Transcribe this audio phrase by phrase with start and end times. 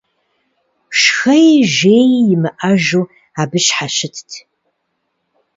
[0.99, 3.03] Шхэи жеи имыӀэжу
[3.41, 4.29] абы щхьэщытт.